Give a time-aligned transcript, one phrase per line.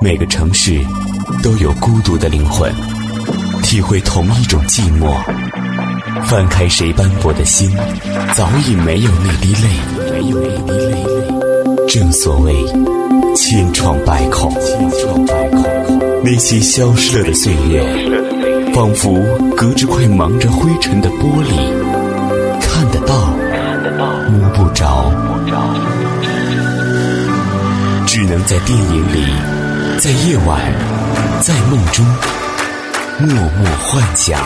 [0.00, 0.80] 每个城市
[1.42, 2.72] 都有孤独的灵魂，
[3.62, 5.12] 体会同一种寂寞。
[6.24, 7.70] 翻开谁斑驳的心，
[8.34, 9.68] 早已没有那滴泪，
[10.10, 11.04] 没有那滴泪。
[11.86, 12.54] 正所谓
[13.34, 15.64] 千疮百孔，千疮百孔
[16.22, 17.82] 那些消失了的岁月，
[18.72, 19.20] 仿佛
[19.56, 21.50] 隔着块蒙着灰尘的玻璃，
[22.60, 23.32] 看得到，
[24.30, 25.10] 摸不着，
[28.28, 29.24] 能在电影里。
[29.98, 30.60] 在夜晚，
[31.40, 32.04] 在梦中，
[33.18, 34.38] 默默幻想，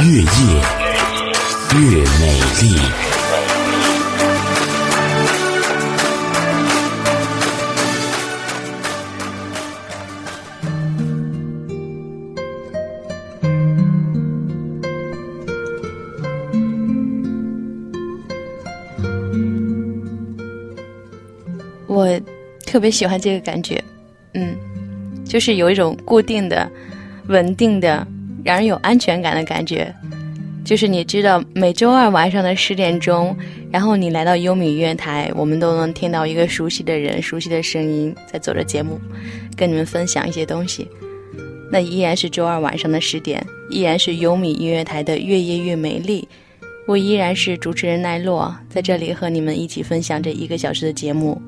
[0.00, 0.26] 越夜
[1.74, 3.13] 越美丽。
[22.74, 23.80] 特别喜欢这个感觉，
[24.32, 24.52] 嗯，
[25.24, 26.68] 就是有一种固定的、
[27.28, 28.04] 稳定的、
[28.44, 29.94] 让人有安全感的感觉。
[30.64, 33.36] 就是你知道，每周二晚上的十点钟，
[33.70, 38.98] 然后你来到优米音乐台，我们都能听到一个熟悉的人、熟悉的声音在做着节目，
[39.56, 40.88] 跟你们分享一些东西。
[41.70, 46.26] 那依然是周二晚上的十点，依然是优米音乐台的越夜越美丽。
[46.88, 51.40] 我依然是主持人奈落，在这里和你们一起分享这一个小时的节目。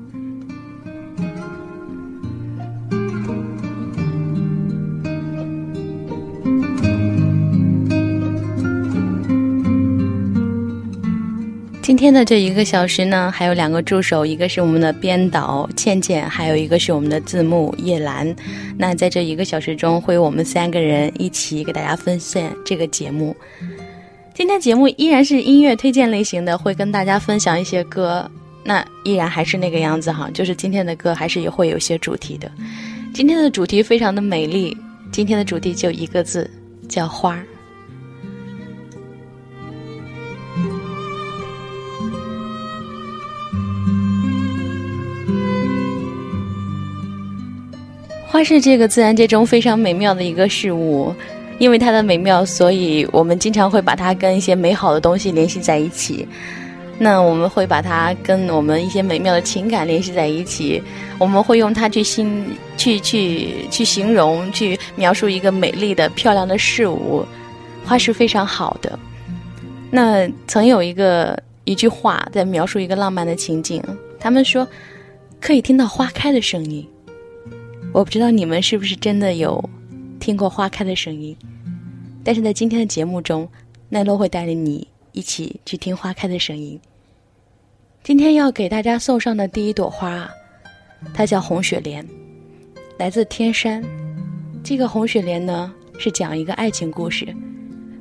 [11.87, 18.35] 今天的这一个小时呢，还有两个助手，一个是我们的编导倩倩，还有一个是我们的字幕叶兰。
[18.77, 23.33] 那在这一个小时中，会我们三个人一起给大家分享 这个节目。
[24.35, 28.29] 今天节目依然是音乐推荐类型的，会跟大家分享一些歌。
[28.65, 32.51] 那依然还是那个样子哈，就是今天的歌还是也会有些主题的。
[33.13, 34.75] 今天的主题非常的美丽，
[35.09, 36.51] 今天的主题就一个字，
[36.89, 37.45] 叫花儿。
[48.37, 51.11] 花是这个自然界中非常美妙的一个事物，
[51.57, 56.27] 因为它的美妙，所以我们经常会把它跟一些美好的东西联系在一起。
[56.99, 60.79] 那我们会把它跟我们一些美妙的情感联系在一起，
[61.17, 62.45] 我们会用它去心
[62.77, 67.25] 去去去形容、去描述一个美丽的、漂亮的事物。
[67.83, 68.99] 花是非常好的。
[69.89, 73.81] 那曾有一个一句话在描述一个浪漫的情景，
[74.19, 74.67] 他们说
[75.41, 76.87] 可以听到花开的声音。
[77.93, 79.69] 我不知道你们是不是真的有
[80.19, 81.35] 听过花开的声音，
[82.23, 83.49] 但是在今天的节目中，
[83.89, 86.79] 奈落会带着你一起去听花开的声音。
[88.03, 90.29] 今天要给大家送上的第一朵花啊，
[91.13, 92.05] 它叫红雪莲，
[92.97, 93.83] 来自天山。
[94.63, 97.25] 这个红雪莲呢，是讲一个爱情故事，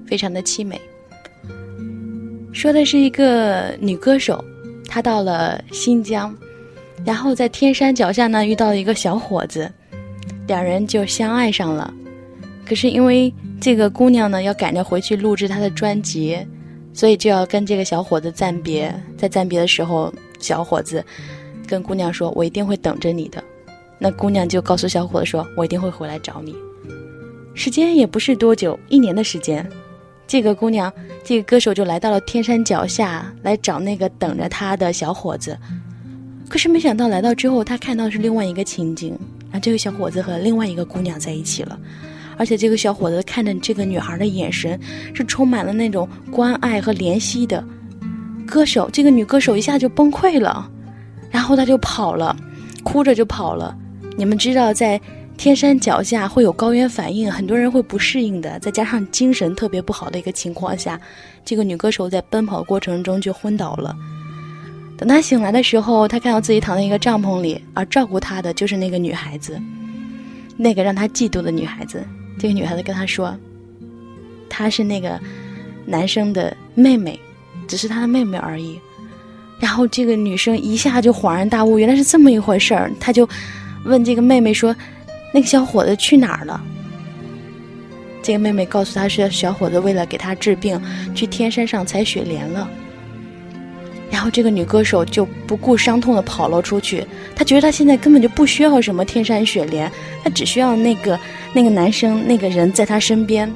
[0.06, 0.80] 非常的凄美。
[2.52, 4.44] 说的是一个女歌手，
[4.86, 6.36] 她到了新疆。
[7.04, 9.70] 然后在天山脚下呢，遇到了一个小伙子，
[10.46, 11.92] 两人就相爱上了。
[12.64, 16.38] 可是因为这个姑娘呢要赶着回去录制她的专辑，
[16.92, 18.92] 所以就要跟这个小伙子暂别。
[19.16, 21.04] 在暂别的时候，小伙子
[21.66, 23.42] 跟姑娘说：“我一定会等着你的。”
[23.98, 26.54] 那姑娘就告诉小伙子说：“我一定会回来找你。”
[27.54, 29.66] 时间也不是多久，一年的时间，
[30.26, 30.92] 这个姑娘，
[31.24, 35.56] 这个歌手就来到了天山脚下来找那个等着她的小伙子。
[36.48, 39.18] 可是没想到来到之后，他看到是另外一个情景，
[39.58, 41.78] 这个小伙子和另外一个姑娘在一起了，
[42.36, 44.78] 而且这个小伙子看着这个女孩的眼神
[45.14, 47.62] 是充满了那种关爱和怜惜的。
[48.46, 50.70] 歌手这个女歌手一下就崩溃了，
[51.30, 52.36] 然后她就跑了，
[52.84, 53.76] 哭着就跑了。
[54.16, 55.00] 你们知道，在
[55.36, 60.98] 天山脚下会有高原反应，很多人会不适应的，再加上精神特别不好的一个情况下，
[61.44, 63.94] 这个女歌手在奔跑过程中就昏倒了。
[64.96, 69.60] 等他醒来的时候，他看到自己躺在一个帐篷里，而照顾他的就是那个女孩子，
[70.56, 72.02] 那个让他嫉妒的女孩子。
[72.38, 73.36] 这个女孩子跟他说
[74.48, 75.20] ：“她是那个
[75.84, 77.18] 男生的妹妹，
[77.68, 78.80] 只是他的妹妹而已。”
[79.60, 82.90] 然后这个女生一下就恍然大悟，原来是这么一回事儿。
[82.98, 83.28] 她就
[83.84, 84.74] 问这个妹妹说
[85.32, 86.62] ：“那个小伙子去哪儿了？”
[88.22, 90.80] 这个妹妹告诉她说：“小伙子为了给她治病，
[91.14, 92.68] 去天山上采雪莲了。”
[94.10, 97.06] 然后这个女歌手就不顾伤痛的跑了出去。
[97.34, 99.90] 她觉得她现在根本就不需要什么天山雪莲，
[100.22, 101.18] 她只需要那个
[101.52, 103.52] 那个男生那个人在她身边。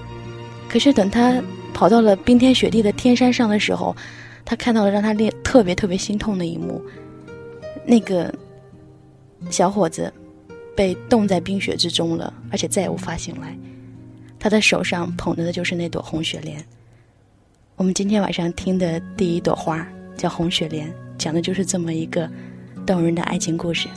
[0.69, 1.43] 可是等她
[1.73, 3.97] 跑到了冰天雪地的天山上的时候，
[4.45, 6.83] 她看到了让她特别特别心痛的一幕。
[7.87, 8.33] 那个
[9.51, 10.13] 小伙子
[10.77, 13.57] 被冻在冰雪之中了，而且再也无法醒来。
[14.39, 16.65] 他的手上捧着的就是那朵红雪莲。
[17.77, 19.87] 我们今天晚上听的第一朵花
[20.21, 22.29] 叫红雪莲，讲的就是这么一个
[22.85, 23.89] 动人的爱情故事。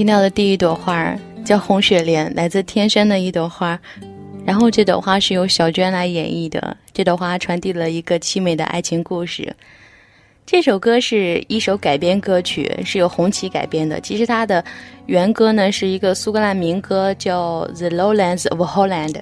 [0.00, 3.78] 听到的第一朵花儿叫红雪莲，来自天山的一朵花。
[4.46, 6.74] 然后这朵花是由小娟来演绎的。
[6.90, 9.54] 这朵花传递了一个凄美的爱情故事。
[10.46, 14.00] 这首歌是一首改编歌曲，是由红旗改编的。
[14.00, 14.64] 其实它的
[15.04, 19.12] 原歌呢是一个苏格兰民歌，叫《The Lowlands of Holland》。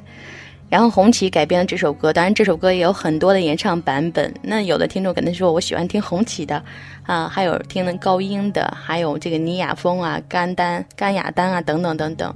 [0.68, 4.32] 然后红旗改编了这首歌，当然这首歌也有很多的演唱版本。
[4.42, 6.62] 那有的听众可能说我喜欢听红旗的，
[7.04, 12.34] 啊，还有听的高音的，还有这个尼雅风啊、甘丹、甘雅丹啊等等等等。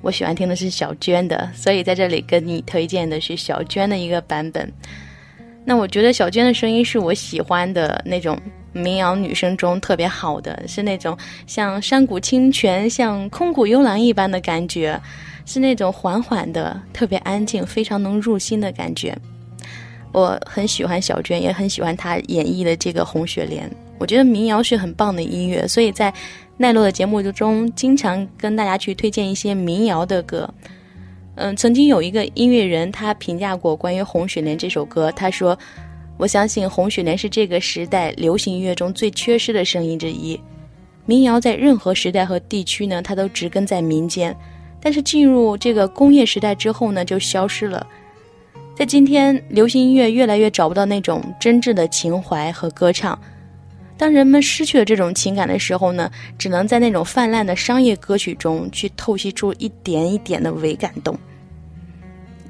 [0.00, 4.72] 我喜欢听的是小娟的，所以在这里跟你推荐的是小娟的一个版本。
[5.64, 8.38] 那我觉得小娟的声音是我喜欢的那种
[8.74, 11.16] 民谣女声中特别好的，是那种
[11.46, 15.00] 像山谷清泉、像空谷幽兰一般的感觉，
[15.46, 19.16] 是那种缓缓的、特别安静、非常能入心的感觉。
[20.12, 23.68] 我很喜欢小娟，也很喜欢她演绎的这个《红雪莲》。
[23.98, 26.12] 我觉得民谣是很棒的音乐，所以在
[26.56, 30.52] 奈落的节目中，经常跟大家去推荐一些民谣的歌。
[31.36, 35.58] 嗯，曾经有一个音乐人，他评价过关于《红雪莲》这首歌，他说
[36.16, 40.38] ：“我相信《红雪莲》是这个时代流行音乐中最缺失的声音之一。
[41.06, 44.34] 民谣在任何时代和地区呢，它都植根在民间，
[44.80, 47.86] 但是进入这个工业时代之后呢，就消失了。
[48.76, 53.18] 在今天，流行音乐越来越找不到那种真挚的情怀和歌唱。
[53.96, 61.18] 当人们失去了这种情感的时候呢，只能在那种泛滥的商业歌曲中去透析出一点一点的伪感动。”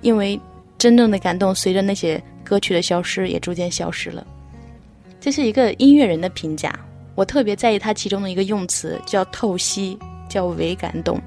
[0.00, 0.38] 因为
[0.78, 4.24] 真正的感动随着那些歌曲的消失也逐渐消失了，
[5.20, 6.72] 这是一个音乐人的评价。
[7.14, 9.98] 我特别在意他其中的一个用词，叫透析，
[10.28, 11.20] 叫伪感动。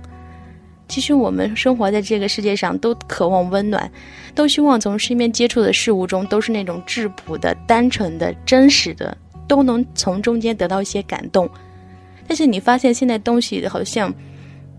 [0.88, 3.91] 其实我们生活在这个世界上，都渴望温暖，
[4.36, 11.50] 都希望从身边接触的事物中都是那种质朴的、单纯的、真实的，都能从中间得到一些感动。
[12.27, 14.13] 但是你发现现在东西好像。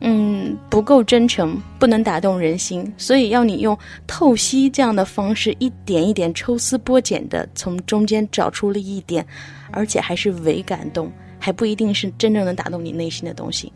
[0.01, 3.77] 嗯，不够真诚，不能打动人心，所以要你用
[4.07, 9.27] 透析这样的方式，一点一点抽丝剥茧的从中间找出了一点，
[9.73, 13.73] 而且还是伪感动，还不一定是真正能打动你内心的东西。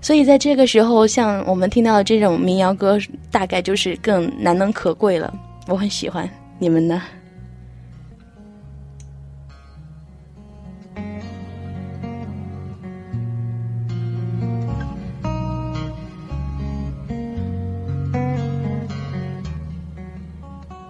[0.00, 2.96] 所以在这个时候，像我们听到的这种民谣歌，
[3.28, 5.34] 大概就是更难能可贵了。
[5.66, 7.02] 我很喜欢，你们呢？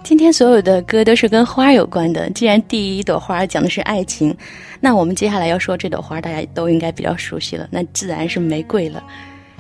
[0.07, 2.31] 今天所有的歌都是跟花有关的。
[2.31, 4.33] 既然第一朵花讲的是爱情，
[4.79, 9.03] 那我们接下来要说这朵花，大家都应该比较熟悉了，那自然是玫瑰了。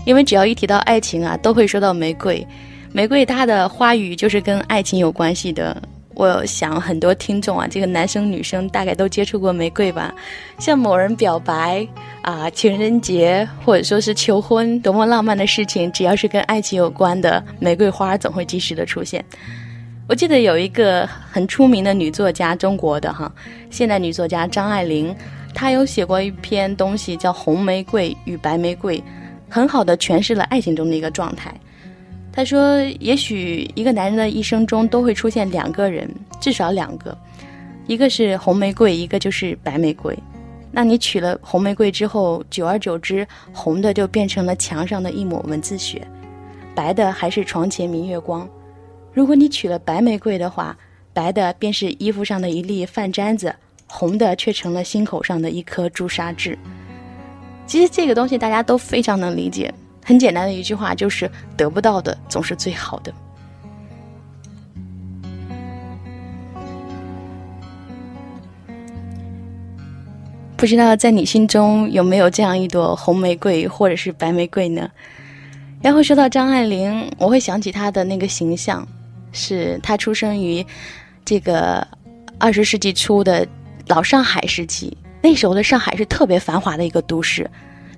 [0.05, 2.47] 因为只要一提到爱情啊，都会说到玫瑰。
[2.93, 5.83] 玫瑰它的花语就是跟爱情有关系的。
[6.15, 10.15] 我想很多听众啊，这个男生女生大概都接触过玫瑰吧？
[10.61, 11.85] 向某人表白
[12.23, 19.25] 啊，情人节或者说是求婚，多么浪漫的事情，只要是跟爱情有关的，玫瑰花总会及时的出现。
[20.09, 23.31] 我记得有一个很出名的女作家，中国的哈，
[23.71, 25.15] 现代女作家张爱玲，
[25.53, 28.99] 她有写过一篇东西叫《红玫瑰与白玫瑰》，
[29.49, 31.53] 很好的诠释了爱情中的一个状态。
[32.33, 36.09] 她说，也许一个男人的一生中都会出现两个人，
[36.41, 37.17] 至少两个，
[37.89, 40.17] 一个是红玫瑰，一个就是白玫瑰。
[40.71, 46.07] 那你娶了红玫瑰之后，久而久之，红的就变成了墙上的一抹蚊子血，
[46.77, 48.49] 白的还是床前明月光。
[49.17, 50.77] 如果你娶了白玫瑰的话，
[51.15, 53.57] 白的便是衣服上的一粒饭粘子，
[53.87, 56.59] 红的却成了心口上的一颗朱砂痣。
[57.67, 59.73] 其实这个东西大家都非常能理解，
[60.05, 63.11] 很简单的一句话就是得不到的总是最好的。
[70.59, 74.91] 不知道在你心中有没有这样一朵红玫瑰或者是白玫瑰呢？
[75.81, 78.87] 然后说到张爱玲，我会想起她的那个形象。
[79.37, 80.65] 是他出生于
[81.25, 81.87] 这个
[82.39, 83.47] 二十世纪初的
[83.87, 87.49] 老上海时期，那时候的上海是特别繁华的一个都市，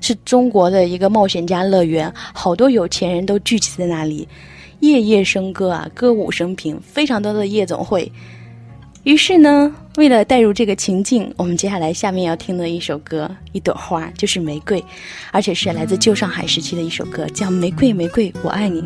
[0.00, 4.28] 是中国的一个冒险家乐园，好多有钱人都聚集在那里，
[4.80, 8.10] 夜夜笙歌啊，歌舞升平，非常多的夜总会。
[9.04, 14.84] 于是呢，为了带入这个情境，我们接下来下面要听的一首歌，一朵花就是玫瑰，
[15.30, 18.82] 而且是来自旧上海时期的一首歌，叫《玫瑰玫瑰我爱你》。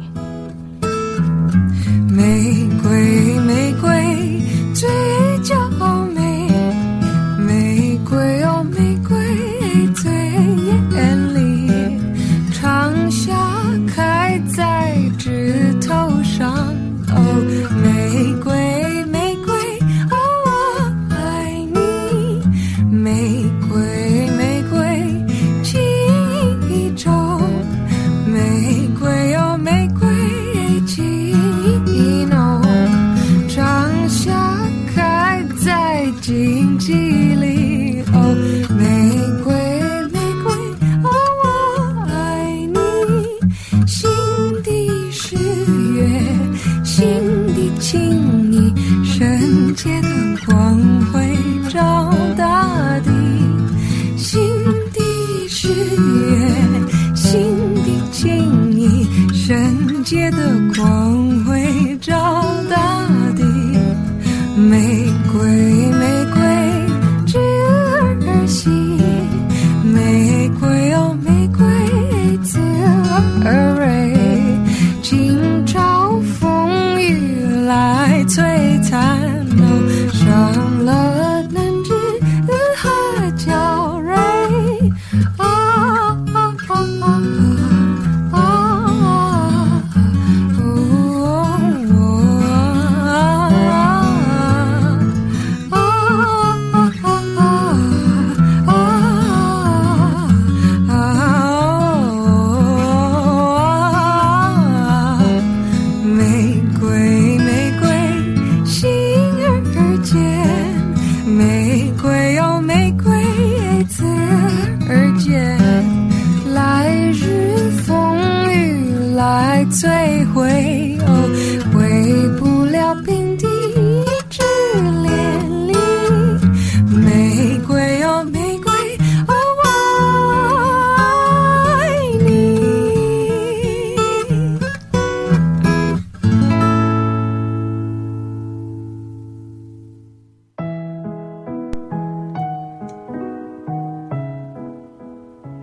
[2.14, 3.90] 玫瑰，玫瑰，
[4.74, 4.86] 最
[5.42, 5.56] 娇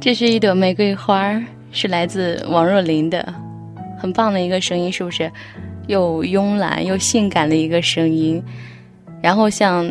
[0.10, 1.40] 这是一朵玫瑰花，
[1.72, 3.32] 是来自王若琳的，
[3.96, 5.32] 很棒的一个声音，是不是？
[5.86, 8.44] 又慵懒又性感的一个声音，
[9.22, 9.88] 然后像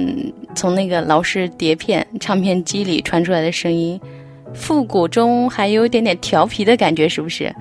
[0.57, 4.01] 从那个老式碟片唱片机里传出来的声音，
[4.53, 7.55] 复古中还有点点调皮的感觉，是不是？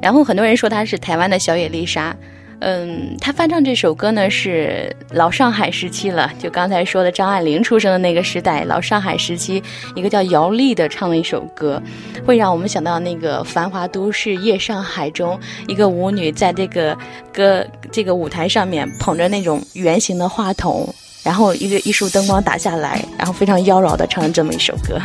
[0.00, 2.16] 然后很多人说她是台湾的小野丽莎，
[2.60, 9.62] 嗯，她翻唱这首歌呢是老上海时期了，就刚才说的张爱玲出生的那个时代，老上海时期
[9.96, 11.82] 一个叫姚丽的唱的一首歌，
[12.24, 16.96] 会让我们想到那个繁华都市夜上海中，一个舞女在这个
[17.32, 20.88] 歌这个舞台上面捧着那种圆形的话筒。
[21.22, 24.98] 然后一个一束灯光打下来，然后非常妖娆的唱了这么一首歌，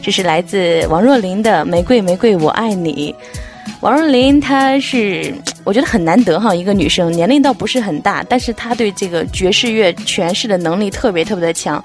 [0.00, 3.14] 这是来自王若琳的《玫瑰玫瑰我爱你》。
[3.80, 11.82] 王若琳她是我觉得很难得哈，一个女生年龄倒不是很大，但是她对这个爵士乐诠释的能力特别特别的强。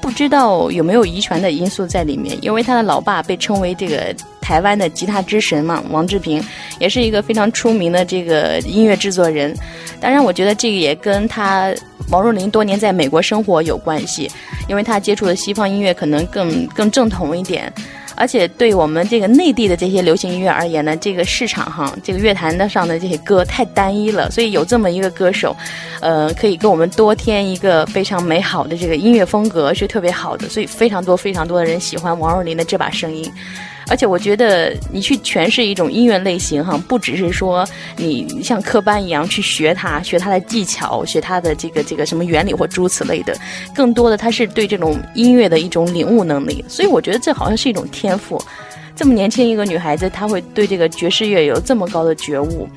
[0.00, 6.42] 不知道有没有遗传的因素在里面，因为她的老爸被称为这个台湾的吉他之神嘛，王志平
[6.78, 9.54] 也是一个非常出名的这个音乐制作人。
[10.00, 11.72] 当然，我觉得这个也跟她
[12.10, 14.30] 王若琳多年在美国生活有关系，
[14.68, 17.70] 因为她接触的西方音乐可能更更正统一点。
[18.18, 25.56] 而且对我们这个内地的这些流行音乐而言呢，这个市场哈，这个乐坛的上的这些歌太单一了，所以有这么一个歌手，
[26.00, 33.32] 呃，可以给我们多添一个非常美好的这个音乐风格是特别好的，所以非常多非常多的人喜欢王若琳的这把声音。
[33.88, 43.36] 而且我觉得你去诠释一种音乐类型哈，不只是说你像科班一样去学它，学它的技巧，学它的这个这个什么原理或诸此类的，
[43.74, 46.64] 更多的它是对这种音乐的一种领悟能力。
[46.68, 48.40] 所以我觉得这好像是一种天赋。
[48.94, 52.68] 这么年轻一个女孩子，她会对这个爵士乐有这么高的觉悟，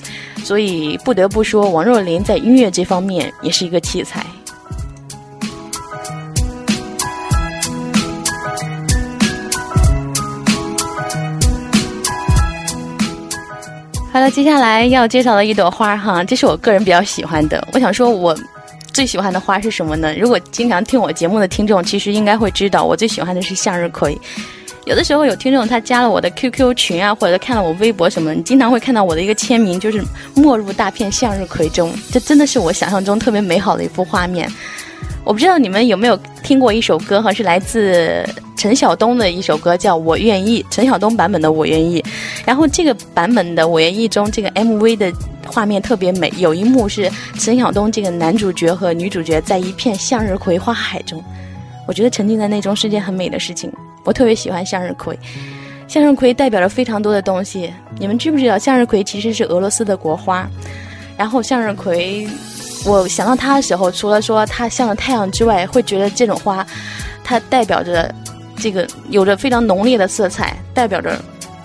[0.44, 4.24] 所以不得不说，王若琳在音乐这方面也是一个奇才。
[14.12, 17.66] 好了，接下来要介绍的一朵花哈，这是我个人比较喜欢的。
[17.72, 18.38] 我想说，我
[18.92, 20.14] 最喜欢的花是什么呢？
[20.16, 24.20] 如果经常听我节目的听众，其实应该会知道，我最喜欢的是向日葵。
[24.84, 30.04] 有的时候有听众他加了我的 QQ 群啊，或者看了我微博什么，你经常会看到我的一个签名，就是
[30.36, 34.52] “没入大片向日葵中”，这真的是我想象中特别美好的一幅画面。
[35.24, 38.26] 我不知道你们有没有听过一首歌哈，是来自
[38.58, 42.02] 陈晓东的一首歌，叫《我愿意》，陈晓东版本的《我愿意》。
[42.46, 45.14] 然后这个版本的《我愿意》中，这个 MV 的
[45.46, 47.10] 画面特别美，有一幕是
[47.40, 51.24] 陈晓东这个男主角和女主角在一片向日葵花海中，
[51.88, 53.72] 我觉得沉浸在那中是件很美的事情。
[54.04, 55.18] 我特别喜欢向日葵，
[55.88, 57.72] 向日葵代表着非常多的东西。
[58.00, 60.50] 你们知不知道向日葵其实是俄罗斯的国花？
[61.16, 62.28] 然后向日葵。
[62.84, 66.66] 我想到它的时候，除了说它像着太阳之外，会觉得这种花，
[67.24, 68.14] 它代表着
[68.58, 71.24] 这个有着非常浓烈的色彩，代表着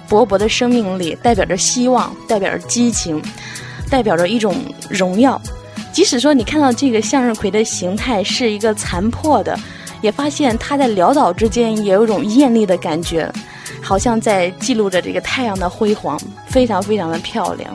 [0.08, 3.22] 勃勃的生命力，代表着希望，代表着激情，
[3.90, 4.54] 代表着一种
[4.90, 5.40] 荣耀。
[5.90, 9.58] 即使说你看到这个向日葵的形态是一个残破的，
[10.02, 13.32] 也发现它在潦倒之间也有一种艳丽的感觉，
[13.80, 17.74] 好像在记录着这个太阳的辉煌，非常非常的漂亮。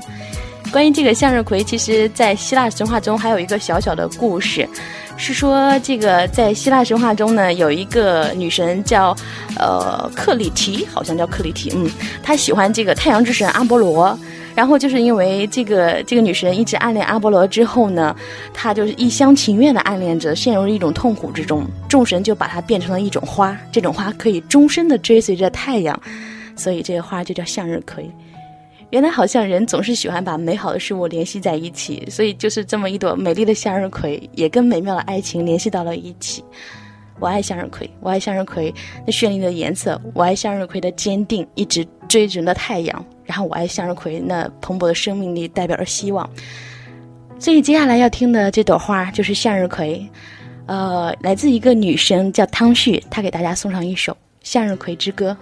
[0.72, 4.68] 关于这个向日葵，其实，在希腊神话中还有一个小小的故事，
[5.18, 9.14] 是说这个在希腊神话中呢，有一个女神叫
[9.58, 11.92] 呃克里提，好像叫克里提，嗯，
[12.24, 14.18] 她喜欢这个太阳之神阿波罗，
[14.56, 18.16] 然后就是因为这个这个女神一直暗恋阿波罗之后呢，
[18.54, 26.02] 她就是一厢情愿的暗恋着，陷入了一种痛苦之中，众神就把它变成了一种花，这种花可以终身的追随着太阳，
[26.56, 28.10] 所以这个花就叫向日葵。
[28.92, 36.44] 原来好像人总是喜欢把美好的事物联系在一起，所以就是这么一朵美丽的向日葵，也跟美妙的爱情联系到了一起。
[37.20, 38.74] 我爱向日葵，我爱向日葵
[39.06, 43.06] 那绚丽的颜色，我爱向日葵的坚定，一直追逐着太阳。
[43.24, 46.30] 然后我爱向日葵那蓬勃的生命力，代表着希望。
[47.40, 50.06] 所以接下来要听的这朵花就是向日葵，
[50.66, 55.38] 呃，来自一个女生叫汤旭，她给大家送上一首《向日葵之歌》。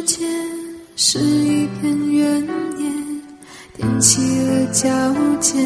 [0.00, 0.24] 世界
[0.96, 2.88] 是一片原野，
[3.78, 4.88] 踮起了脚
[5.40, 5.62] 尖，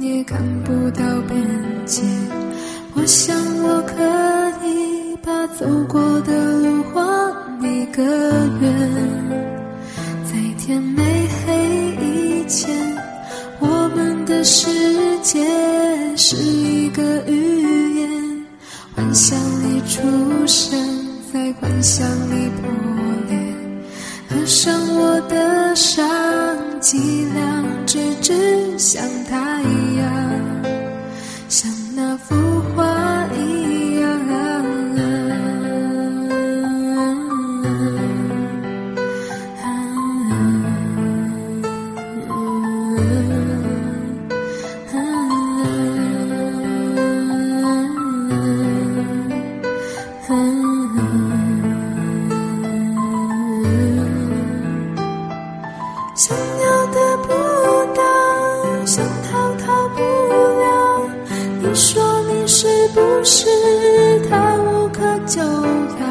[0.00, 1.36] 也看不到边
[1.84, 2.00] 界。
[2.94, 7.02] 我想我可以把走过的路画
[7.60, 8.04] 一个
[8.60, 8.72] 圆，
[10.24, 11.02] 在天没
[11.44, 11.52] 黑
[12.06, 12.70] 以前，
[13.58, 14.70] 我们的世
[15.22, 15.44] 界
[16.16, 18.46] 是一个语言，
[18.94, 20.00] 幻想里出
[20.46, 20.78] 生，
[21.32, 22.70] 在幻想里破
[23.28, 23.41] 裂。
[24.32, 26.08] 合上我的伤，
[26.80, 29.36] 脊梁直直像太
[29.98, 30.10] 阳，
[31.48, 32.34] 像那幅
[32.74, 33.61] 画一样。
[63.24, 63.46] 是
[64.28, 66.01] 他无可救药？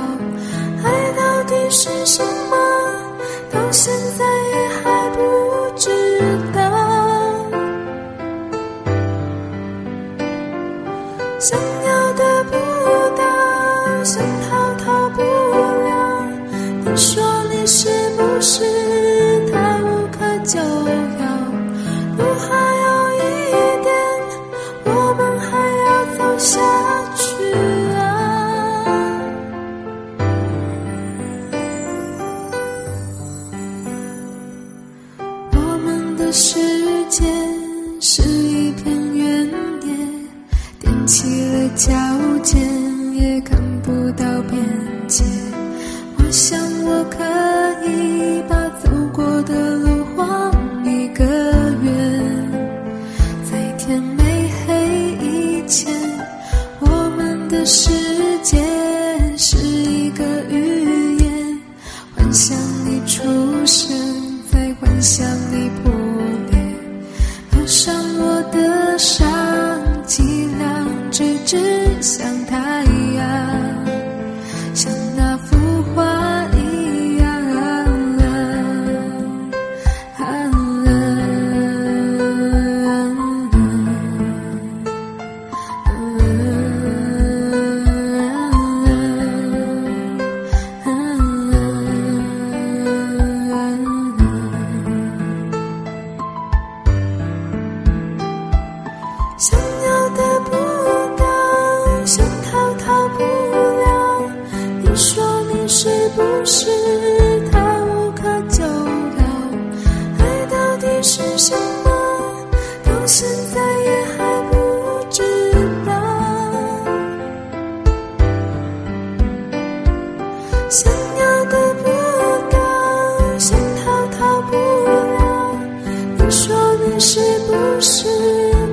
[127.84, 128.06] 是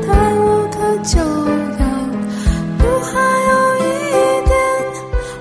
[0.07, 1.25] 太无可救药？
[2.79, 3.11] 路还
[3.49, 3.83] 有一
[4.44, 4.55] 点，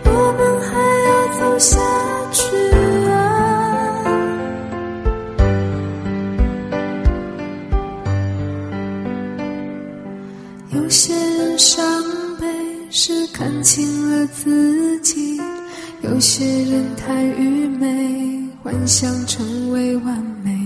[0.05, 0.71] 我们还
[1.03, 1.77] 要走下
[2.31, 2.39] 去
[3.11, 3.13] 啊！
[10.71, 11.75] 有些人伤
[12.39, 12.47] 悲
[12.89, 15.41] 是看清了自己，
[16.03, 20.56] 有些人太愚昧，幻想成为完美。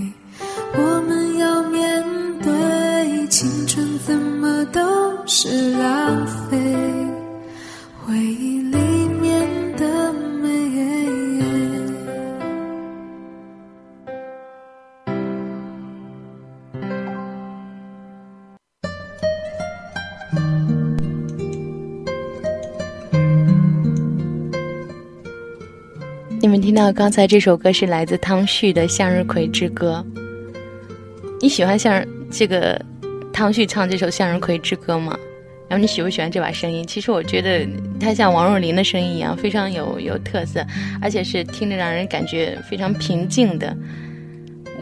[26.82, 30.04] 到刚才这首歌是来自汤旭的《向日葵之歌》。
[31.40, 32.80] 你喜欢向这个
[33.32, 35.16] 汤旭唱这首《向日葵之歌》吗？
[35.68, 36.84] 然后你喜不喜欢这把声音？
[36.84, 37.64] 其实我觉得
[38.00, 40.66] 它像王若琳的声音一样，非常有有特色，
[41.00, 43.76] 而且是听着让人感觉非常平静的。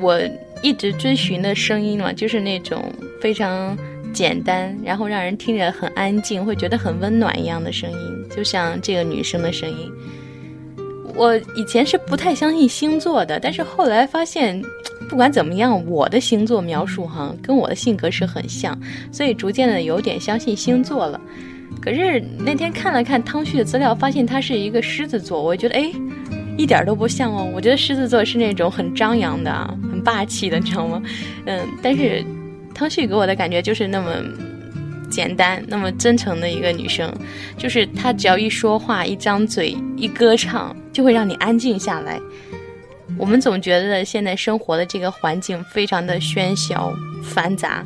[0.01, 0.19] 我
[0.63, 2.83] 一直追寻的声音嘛，就是那种
[3.21, 3.77] 非常
[4.11, 9.93] 简单，然后让人听着很安静，会觉得很温暖一样的声音，就像这个女生的声音。
[11.15, 14.63] 我以前是不太相信星座的，但是后来发现。
[15.09, 18.79] 不管怎么样，我的星座描述哈跟我的性格是很像，
[19.11, 21.21] 所以逐渐的有点相信星座了。
[21.83, 25.91] 可是那天看了看汤旭的资料，发现他是一个狮子座，我觉得哎，
[26.57, 27.51] 一点都不像哦。
[27.53, 29.53] 我觉得狮子座是那种很张扬的、
[29.91, 31.03] 很霸气的，你知道吗？
[31.47, 32.25] 嗯，但是
[32.73, 34.13] 汤旭给我的感觉就是那么
[35.11, 37.13] 简单、那么真诚的一个女生，
[37.59, 42.21] 就是她只要一说话、一张嘴、一歌唱，就会让你安静下来。
[43.19, 47.85] 我们总觉得现在生活的这个环境非常的喧嚣繁杂，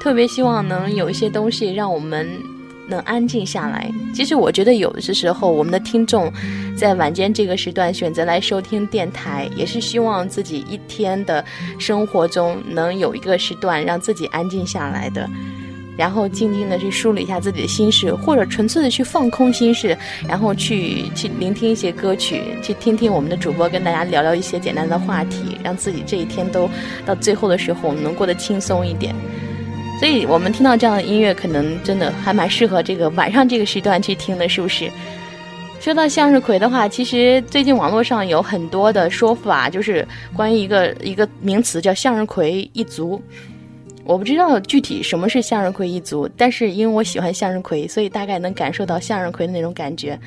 [0.00, 2.28] 特别希望能有一些东西让我们
[2.88, 3.90] 能安静下来。
[4.14, 6.32] 其实我觉得有的时候，我们的听众
[6.76, 11.44] 在晚间这个时段选择来收听电台，也是希望自己一天的
[11.78, 15.28] 生活中能有一个时段让自己安静下来的。
[15.96, 19.96] 然后静静的去梳理一下自己的心事，或者纯粹的去放空心事，
[20.28, 26.68] 然后去去聆听一些歌曲，去听听我们的主播跟大家聊聊一些简单的话题，让自己这一天都
[27.04, 29.14] 到最后的时候能过得轻松一点。
[29.98, 34.90] 所以我们听到这样的音乐，可能真的还蛮适合这个晚上这个时段去听的，是不是？
[35.80, 43.22] 说到向日葵的话，其实最近网络上有很多的说法，就是关于一个一个名词叫向日葵一族。
[44.06, 50.18] 我不知道具体什么是向日葵一族，但是因为我喜欢向日葵，所以大概能感受到向日葵的那种感觉。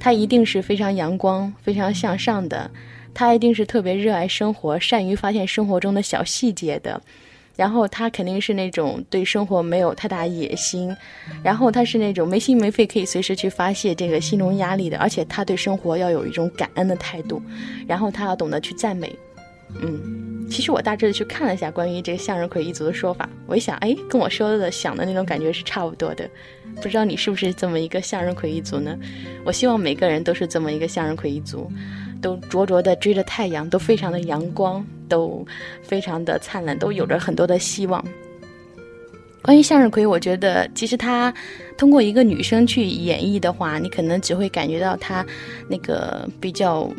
[0.00, 2.70] 它一定是非常阳光、非常向上的，
[3.12, 7.00] 它一定是特别热爱生活、善于发现生活中的小细节的。
[7.54, 10.96] 然后它肯定是那种对生活没有太大野心，
[11.42, 17.42] 然后它是那种没心没肺可以随时去发泄这个心中压力的，而且他对生活要有一种感恩的态度，
[17.88, 19.12] 然后他要懂得去赞美，
[19.80, 20.46] 嗯。
[20.50, 26.26] 其实我大致的去看了一下关于这个向日葵一族的说法，我一想，哎，跟我说的想的那种感觉是差不多的。
[26.76, 28.98] 不知道你是不是这么一个向日葵一族呢？
[29.44, 31.70] 我希望每个人都是这么一个向日葵一族，
[32.22, 35.46] 都灼灼的追着太阳，都非常的阳光，都
[35.82, 38.02] 非常的灿烂，都有着很多的希望。
[39.42, 41.32] 关于向日葵，我觉得其实它
[41.76, 45.24] 通过一个女生去演绎的话，你可能只会感觉到她
[45.68, 46.90] 那个比较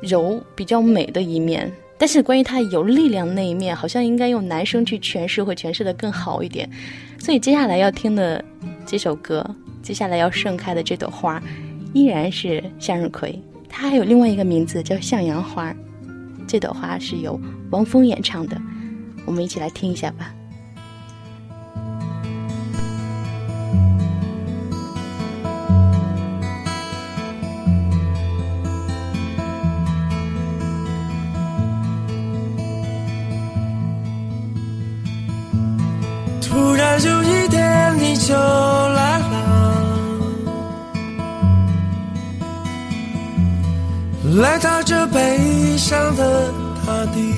[0.00, 1.70] 柔、比较美的一面。
[2.00, 6.68] 但是关于他有力量那一面，好像应该用男生去诠释，会诠释的更好一点。
[7.18, 8.44] 所以接下来要听的
[8.86, 9.44] 这首歌，
[9.82, 11.42] 接下来要盛开的这朵花，
[11.92, 13.36] 依然是向日葵。
[13.68, 15.74] 它还有另外一个名字叫向阳花。
[16.46, 17.38] 这朵花是由
[17.70, 18.56] 王峰演唱的，
[19.26, 20.32] 我们一起来听一下吧。
[44.58, 46.52] 来到这悲伤的
[46.84, 47.32] 大地，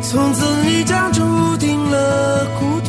[0.00, 1.20] 从此你将注
[1.58, 2.88] 定了孤独。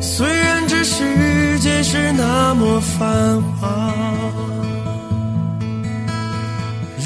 [0.00, 3.92] 虽然这世界是那么繁华。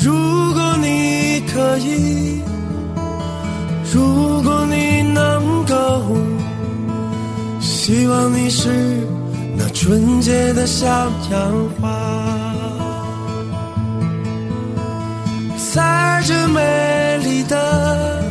[0.01, 0.15] 如
[0.55, 2.28] 果你可以，
[7.89, 8.69] 希望你是
[9.57, 10.87] 那纯洁的小
[11.31, 11.89] 阳花，
[15.73, 18.23] 在这美丽的、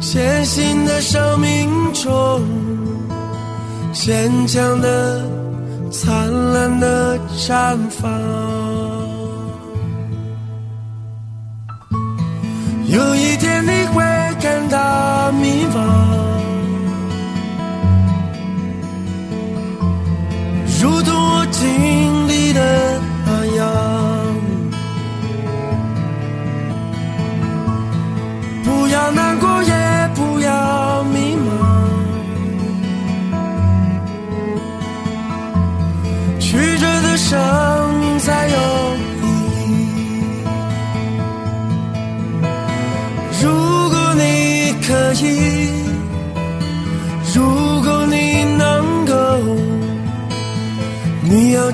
[0.00, 2.42] 艰辛的生命中，
[3.92, 5.22] 坚强的、
[5.92, 8.63] 灿烂的绽放。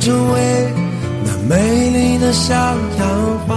[0.01, 0.75] 成为
[1.25, 2.57] 那美丽的向
[2.99, 3.55] 阳花，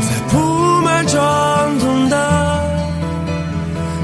[0.00, 0.36] 在铺
[0.82, 2.16] 满伤痛的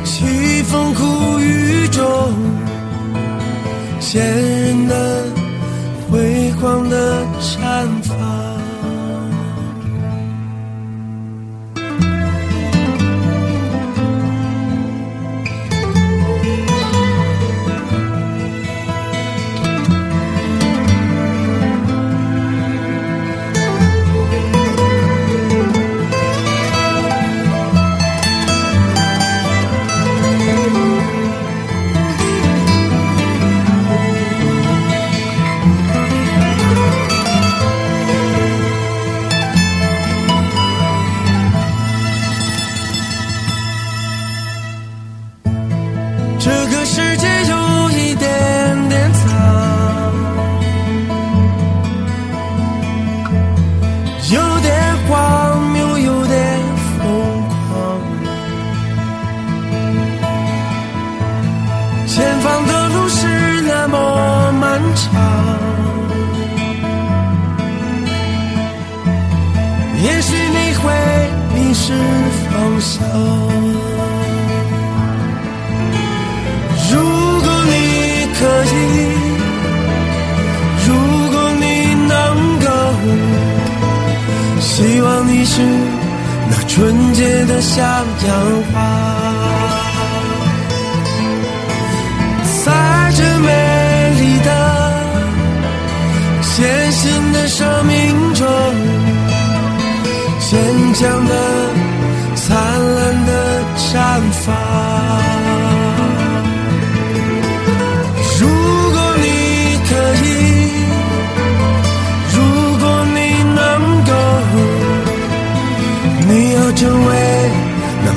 [0.04, 2.02] 凄风苦雨中，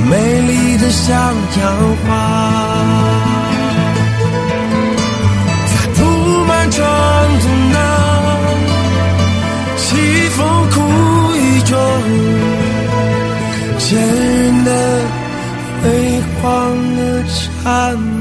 [0.10, 1.62] 美丽的向阳
[2.04, 2.08] 花，
[5.68, 5.98] 在铺
[6.46, 6.78] 满伤
[7.42, 7.78] 痛的
[9.78, 9.88] 凄
[10.32, 10.38] 风
[10.72, 10.76] 苦
[11.36, 11.78] 雨中，
[13.78, 14.68] 坚韧的、
[15.84, 15.86] 辉
[16.42, 16.44] 煌
[16.96, 17.00] 的
[17.64, 18.19] 灿烂。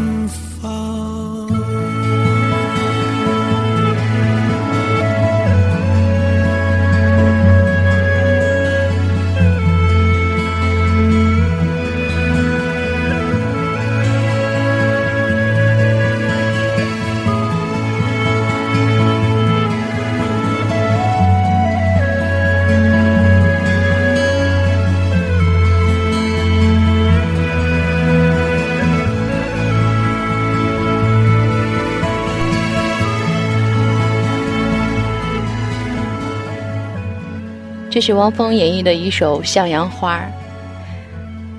[37.99, 40.21] 这是汪峰演绎的一首《向阳花》。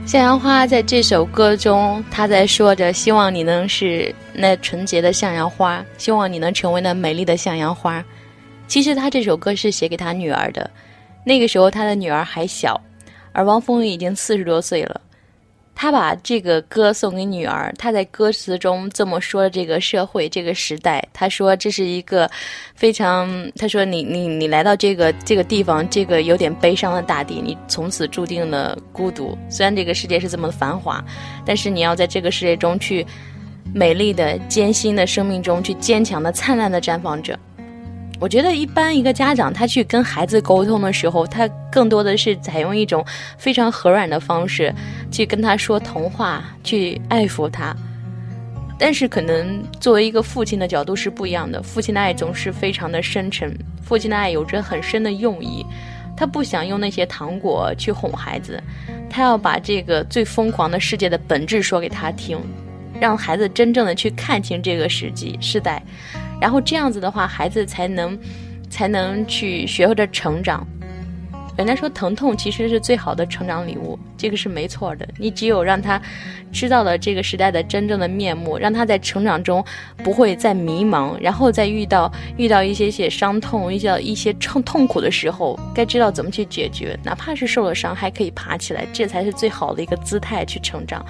[0.10, 8.02] 向阳花在这首歌中，他在说着希望你能是那纯洁的向阳花，希望你能成为那美丽的向阳花。
[8.70, 10.72] 其实他这首歌是写给他女儿的，
[11.26, 12.80] 那个时候他的女儿还小，
[13.34, 15.02] 而汪峰已经四十多岁了。
[15.82, 22.30] 他把这个歌送给女儿，他在歌词中这么说：这个社会，这个时代，他说这是一个
[22.76, 29.38] 非常，他说你你你来到这个这个地方，这个有点悲伤的大地，你从此注定了孤独。
[29.50, 31.02] 虽然这个世界是这么繁华，
[31.46, 33.08] 但是你要在这个世界中去
[33.74, 37.40] 美丽的、艰辛的生命中去坚强的、灿烂的绽放着。
[38.20, 43.04] 我觉得一般一个家长他去跟孩子沟通的时候，他更多的是采用一种
[43.38, 44.74] 非常和软的方式
[45.10, 47.74] 去跟他说童话，去爱抚他。
[48.78, 55.66] 但是可能作为一个父亲的角度是不一样的，父亲的爱总是非常的深沉，父亲的爱有着很深的用意。
[56.16, 58.62] 他不想用那些糖果去哄孩子，
[59.10, 62.38] 他要把这个最疯狂的世界的本质说给他听，
[63.00, 65.82] 让孩子真正的去看清这个时机时代。
[66.40, 68.18] 然后这样子的话，孩子才能，
[68.70, 70.66] 才能去学会着成长。
[71.58, 75.06] 人家说疼痛其实是最好的成长礼物，这个是没错的。
[75.18, 76.02] 你只有让他
[76.54, 79.62] 知道了这个时代的真正的面目，让他在成长中
[80.02, 86.98] 不会再迷茫，然后再遇到遇到一些些伤痛、遇到一些痛痛苦的时候，该知道怎么去解决。
[87.04, 91.06] 哪怕是受了伤，还可以爬起来，这才是最好的一个姿态去成长。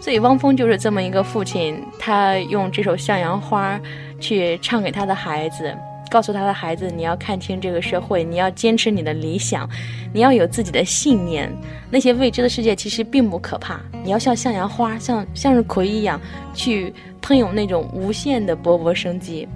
[0.00, 3.76] 所以汪峰就是这么一个父亲，他用这首《向阳花》。
[4.22, 5.74] 去唱给他的孩子，
[6.10, 9.66] 告诉他的孩子：你要看清这个社会，你要坚持你的理想，
[10.12, 11.50] 你要有自己的信念。
[11.90, 16.20] 那些未知的世界其实并不可怕，你要像向阳花，像向日葵一样，
[16.52, 16.92] 去
[17.22, 19.48] 喷涌那种无限的勃勃生机。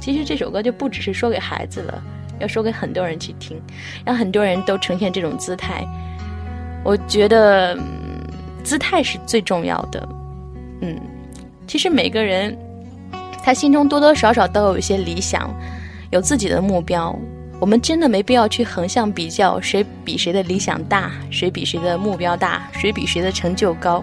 [0.00, 2.02] 其实这首歌就不只是说给孩子了，
[2.40, 3.56] 要说给很多人去听，
[4.04, 5.86] 让很多人都呈现这种姿态。
[6.82, 7.78] 我觉得，
[8.64, 10.08] 姿态是最重要的。
[10.80, 10.98] 嗯，
[11.66, 12.56] 其实每个人
[13.44, 15.54] 他心中多多少少都有一些理想，
[16.10, 17.16] 有自己的目标。
[17.60, 24.02] 我们真的没必要去横向比较谁比谁的理想大，谁比谁的目标大，谁比谁的成就高。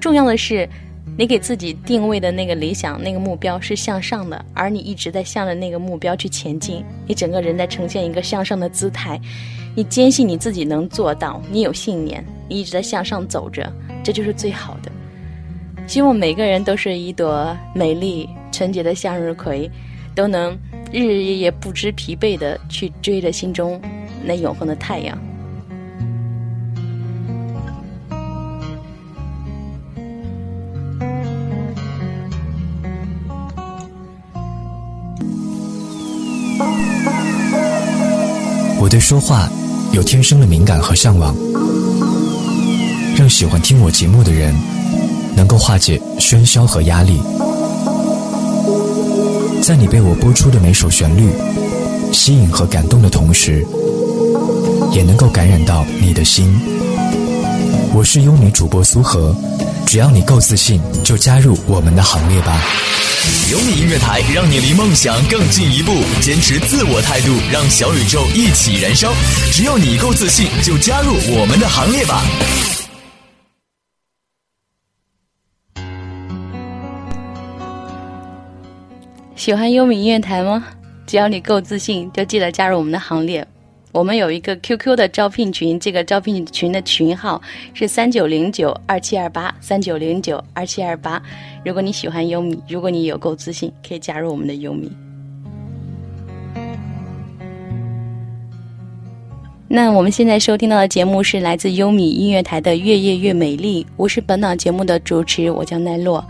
[0.00, 0.68] 重要的是，
[1.16, 6.82] 你给自己定位的那个理想、那个目标是向上的，而你一直在向着那个目标去前进。
[7.06, 9.20] 你整个人在呈现一个向上的姿态，
[9.80, 13.72] 你坚信你自己能做到，你有信念，你一直在向上走着，
[14.04, 14.92] 这就是最好的。
[15.86, 19.70] 希望每个人都是一朵美丽纯洁的向日葵，
[20.14, 20.54] 都能。
[20.92, 23.80] 日日夜夜不知疲惫的去追着心中
[24.22, 25.18] 那永恒的太阳。
[38.78, 39.48] 我对说话
[39.92, 41.34] 有天生的敏感和向往，
[43.16, 44.54] 让喜欢听我节目的人
[45.34, 47.20] 能够化解喧嚣和压力。
[49.62, 51.30] 在你被我播出的每首旋律
[52.12, 53.66] 吸引和感动的同时，
[54.92, 56.56] 也能够感染到你的心。
[57.92, 59.34] 我是优米主播苏荷，
[59.90, 62.62] 只要你够自信，就加入我们的行列吧。
[63.50, 69.12] 优米音乐台，让你离梦想更进一步，坚持自我态度，让小宇宙一起燃烧。
[69.50, 72.22] 只要你够自信，就加入我们的行列吧。
[79.34, 80.64] 喜欢优米音乐台吗？
[81.04, 83.44] 只要你够自信，就记得加入我们的行列。
[83.92, 87.42] 我们有一个 QQ 的招聘群，这个招聘群的群号
[87.74, 91.20] 是三九零九二七二八三九零九二七二八。
[91.64, 94.92] 如果你喜欢优米，如果你有够自信，可以加入我们的优米。
[99.66, 106.26] 那我们现在收听到的节目是来自优米音乐台的《越夜越美丽》，我是本档节目的主持，我叫奈落。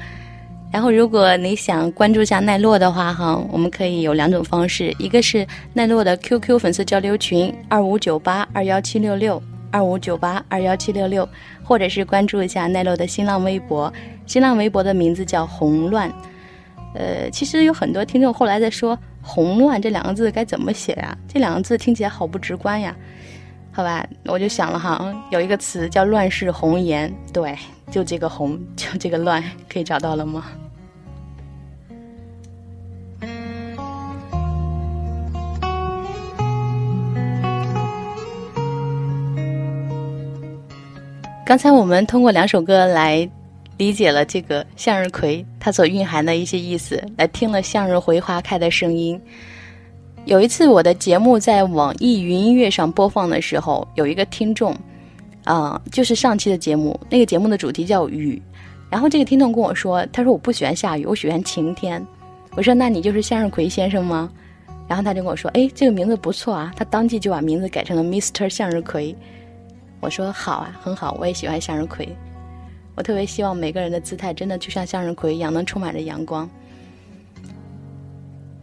[0.72, 9.42] 然后，如果你想关注一下奈落的话，哈，我们可以有两种方式，一个是奈落的 QQ 粉丝交流群二五九八二幺七六六
[9.72, 11.28] 二五九八二幺七六六，
[11.64, 13.92] 或者是关注一下奈落的新浪微博，
[14.26, 16.08] 新浪微博的名字叫红乱。
[16.94, 21.16] 呃，其实有很多听众后来在说“红乱”这两个字该怎么写呀？
[21.26, 22.94] 这两个字听起来好不直观呀。
[23.72, 27.56] 好吧，我就想了哈，有一个词叫“乱世红颜”，对，
[27.91, 30.47] 就这个“红”， 就这个“乱”，可以找到了吗？
[41.45, 43.28] 刚才我们通过两首歌来
[43.76, 49.20] 理解了这个向日葵它所蕴含的一些意思，来听了向日葵花开的声音。
[50.26, 54.76] 有一次我的节目在网易云音乐上播放的时候，有一个听众，
[55.53, 58.40] 嗯，就是上期的节目，那个节目的主题叫雨，
[58.88, 62.07] 然后这个听众跟我说，他说我不喜欢下雨，我喜欢晴天。
[62.53, 64.30] 我说那你就是向日葵先生吗？
[64.86, 69.16] 然后他就跟我说，哎，这个名字不错啊，他当即就把名字改成了 Mr 向日葵。
[69.98, 72.09] 我说好啊，很好，我也喜欢向日葵。
[72.94, 76.48] 我特别希望每个人的姿态真的就像向日葵一样，能充满着阳光。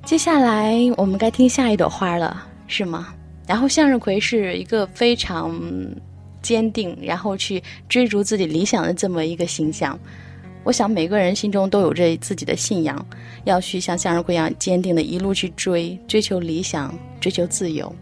[0.05, 3.07] 接下来我们该听下一朵花了，是吗？
[3.45, 5.53] 然后向日葵是一个非常
[6.47, 9.99] 坚定，然后去追逐自己理想的这么一个形象。
[10.63, 13.05] 我想每个人心中都有着自己的信仰，
[13.43, 17.93] 要去像向日葵一样坚定的一路去追，追求理想，追求自由。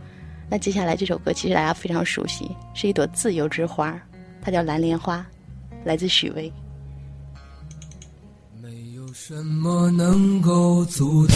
[0.47, 3.99] 那接下来这首歌其实大家非常熟悉，是一朵自由之花，
[4.43, 5.25] 它叫蓝莲花，
[5.83, 6.53] 来自许巍。
[8.61, 11.35] 没有什么能够阻挡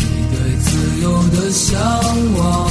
[0.00, 1.78] 你对自由的向
[2.38, 2.70] 往，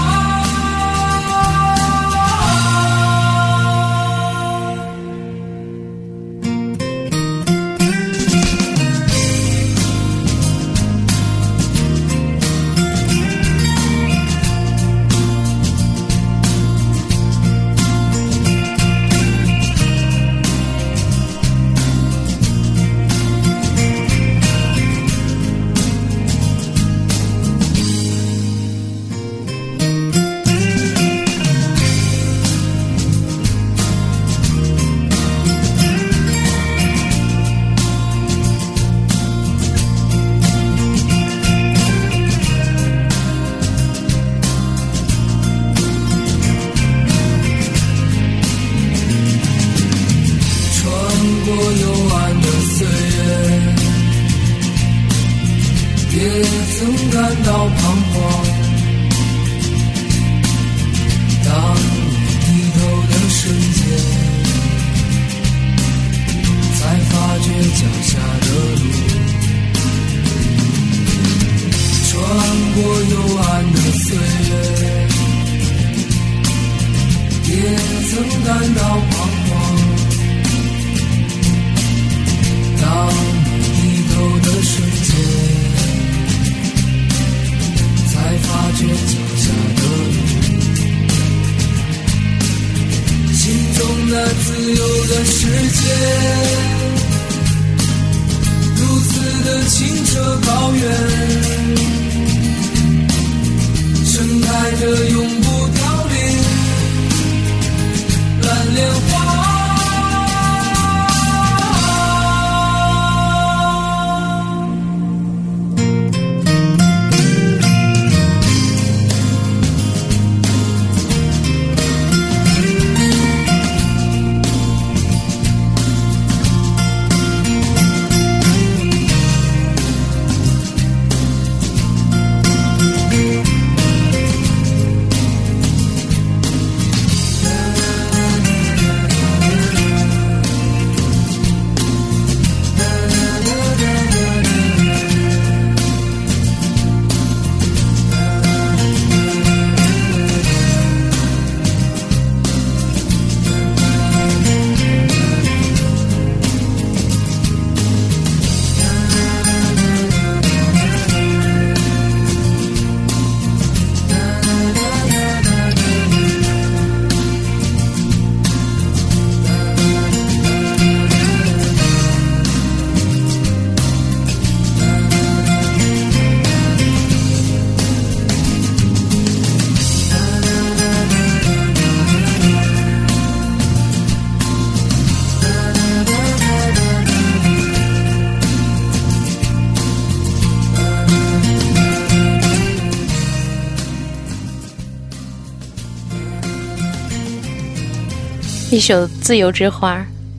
[198.71, 199.97] 一首《自由之花》，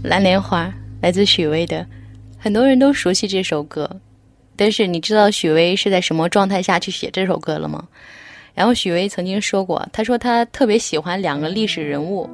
[0.08, 0.72] 蓝莲花，
[1.02, 1.86] 来自许巍的，
[2.38, 4.00] 很多人都熟悉这首歌。
[4.56, 7.86] 但是你知道许巍是在什么状态下去写这首歌了吗？
[8.54, 12.26] 然后许巍曾经说过，他说他特别喜欢两个历史人物，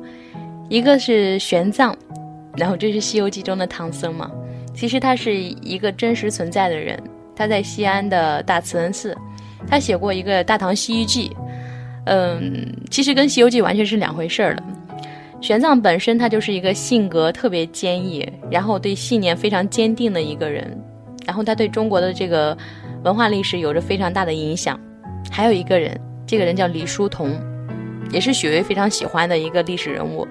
[0.69, 1.93] 一个是玄奘，
[2.57, 4.31] 然后这是《西游记》中的唐僧嘛。
[4.73, 6.97] 其实他是一个真实存在的人，
[7.35, 9.19] 他在西安的大慈恩寺，
[9.67, 11.29] 他写过一个《大唐西域记》，
[12.05, 14.63] 嗯，其实跟《西游记》完全是两回事儿了。
[15.41, 20.77] 玄奘本身他就是一个性格特别坚毅，然后对信念非常坚定的一个人，
[21.25, 22.57] 然后他对中国的这个
[23.05, 24.79] 文化历史有着非常大的影响。
[25.31, 27.41] 还有一个人，这个人叫李叔同，
[28.11, 30.27] 也是许巍非常喜欢的一个历史人物。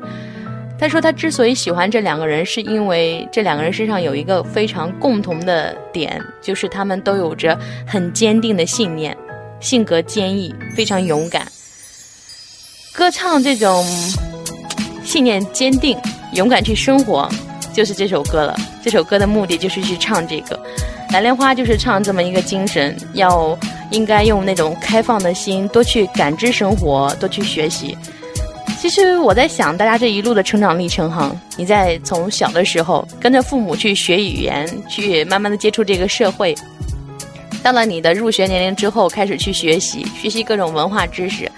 [0.78, 9.16] 他说他之所以喜欢这两个人，是因为这两个人身上有一个非常共同的点，就是他们都有着很坚定的信念，
[9.62, 11.48] 性格坚毅，非常勇敢。
[12.94, 13.86] 歌唱这种。
[15.08, 15.98] 信念坚定，
[16.34, 17.30] 勇敢去生活，
[17.74, 18.54] 就是这首歌了。
[18.84, 20.60] 这首歌的目的就是去唱这个，
[21.14, 23.58] 蓝莲花就是唱这么一个精神，要
[23.90, 27.98] 应该用那种开放的心，多去感知生活，多去学习。
[28.78, 36.54] 其实我在想，大家这一路的成长历程哈，你在从小的时候跟着父母去学语言，去慢慢的接触这个社会，
[37.64, 41.50] 到了你的入学年龄之后，开始去学习，学习各种文化知识。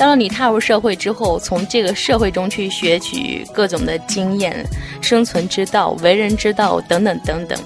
[0.00, 4.64] 当你踏入社会之后，从这个社会中去学取各种的经验、
[5.02, 7.60] 生存之道、为人之道等等等等。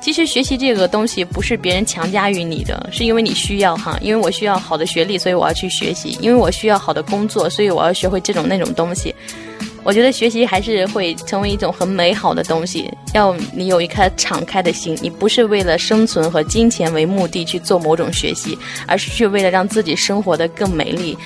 [0.00, 3.96] 其实学习这个东西不是别人强加于你的，是因为你需要哈。
[4.00, 9.14] 因为我需要好的学历，所以我要去学习；因为我需要好的工作，所以我要学会这种那种东西。
[9.84, 12.88] 我觉得学习还是会成为一种很美好的东西。
[13.14, 18.56] 要你有一颗敞开的心，你不是为了生存和金钱为目的去做某种学习，
[18.86, 21.16] 而是去为了让自己生活的更美丽。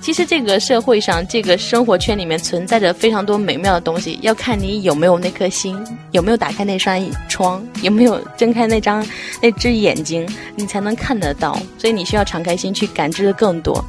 [0.00, 5.76] 其实这个社会上，这个生活圈里面存在着非常多美妙的东西，要看你有没有那颗心，
[6.12, 9.04] 有没有打开那扇窗，有没有睁开那张
[9.42, 10.24] 那只眼睛，
[10.54, 11.60] 你才能看得到。
[11.76, 13.84] 所以你需要敞开心去感知的更多。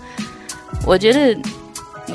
[0.88, 1.39] 我觉得，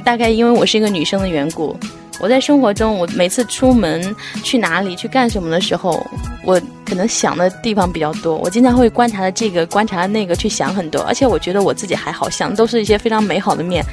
[0.01, 1.77] 大概因为我是一个女生的缘故。
[2.21, 4.15] 我在生活中，我每次出门
[4.45, 6.07] 去哪里去干什么的时候，
[6.45, 8.37] 我可能想的地方比较多。
[8.37, 11.03] 我经常会观察的这个，观察的那个，去想很多。
[11.03, 13.85] 而且我觉得我自己还好，想的都是一些非常美好的面。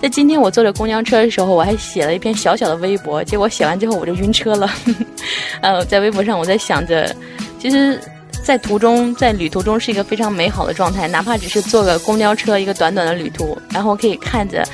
[0.00, 4.70] 在今天我坐着公交车的时候，我还写了一篇小小的微博，结果写完之后我就晕车了。
[5.60, 7.12] 呃，在微博上我在想着，
[7.58, 8.00] 其实
[8.44, 14.64] 在途中，在旅途中是一个非常美好的状态，哪怕只是坐个公交车，一个短短的旅途，然后可以看着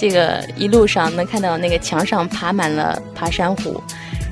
[0.00, 3.82] 这个一路上能看到那个墙上爬满了爬山虎，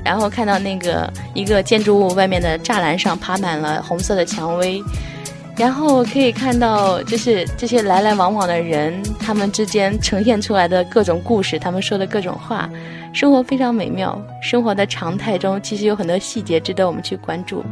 [0.03, 4.83] 然后看到那个一个建筑物外面的栅栏上爬满了红色的蔷薇，
[5.59, 12.67] 然后可以看到就是这些来来往往的人，他们之间呈现出来的各种故事，他们说的各种话，
[13.13, 14.19] 生活非常美妙。
[14.41, 17.63] 生活的常态中，其实有很多细节值得我们去关注。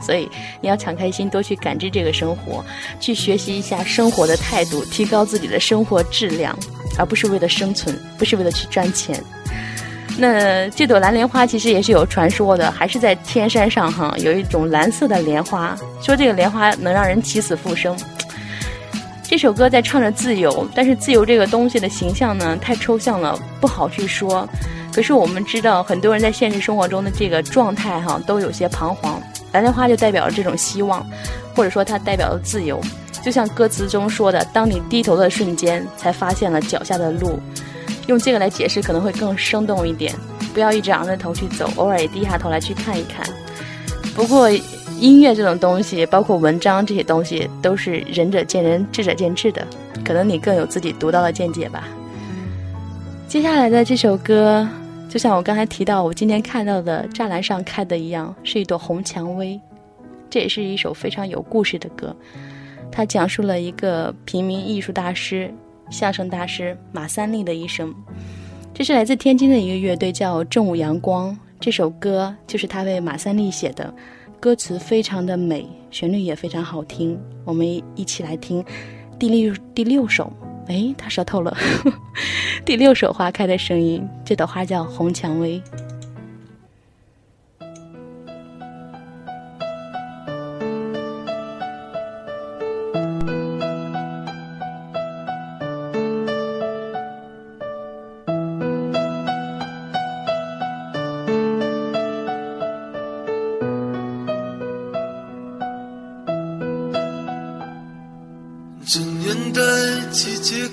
[0.00, 0.28] 所以
[0.60, 2.64] 你要敞开心，多去感知这个生活，
[3.00, 6.56] 去学习一下生活的态度，提高自己的生活质量，
[6.98, 9.22] 而不是为了生存，不是为了去赚钱。
[10.18, 17.94] 那这朵蓝莲花其实也是有传说的，还是在天山上哈，有一种蓝色的莲花，说这个莲花能让人起死复生。
[19.22, 24.48] 这首歌在唱着自由，但是自由这个东西的形象呢，太抽象了，不好去说。
[24.92, 29.20] 可是我们知道，很多人在现实生活中的这个状态哈，都有些彷徨。
[29.56, 31.02] 蓝莲花就代表了这种希望，
[31.54, 32.78] 或者说它代表了自由。
[33.24, 37.40] 就像歌词中说的：“当你低头的瞬间，才发现了脚下的路。”
[38.06, 40.14] 用这个来解释可能会更生动一点。
[40.52, 43.26] 不要一直昂着头去走，偶尔也低下头来去看一看。
[44.14, 44.50] 不过，
[45.00, 49.66] 音乐这种东西，包括文章这些东西，都是仁者见仁，智者见智的。
[50.04, 51.84] 可能你更有自己独到的见解吧。
[53.26, 54.68] 接下来的这首歌。
[55.16, 59.58] 就像我刚才提到，我今天看到的栅栏上开的一样，是一朵红蔷薇。
[60.28, 62.14] 这也是一首非常有故事的歌，
[62.92, 65.50] 它讲述了一个平民艺术大师、
[65.88, 67.94] 相声大师马三立的一生。
[68.74, 71.34] 这是来自天津的一个乐队，叫正午阳光。
[71.58, 73.90] 这首歌就是他为马三立写的，
[74.38, 77.18] 歌词非常的美，旋律也非常好听。
[77.46, 78.62] 我们一起来听
[79.18, 80.30] 第六第六首。
[80.68, 81.56] 哎，他说透了。
[82.64, 85.62] 第六首花开的声音，这朵花叫红蔷薇。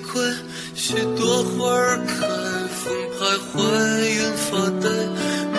[0.04, 0.22] 季节快，
[0.74, 2.26] 许多花儿开，
[2.68, 3.56] 风徘徊，
[4.04, 4.88] 云发呆，